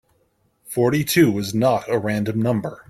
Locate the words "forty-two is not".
0.65-1.87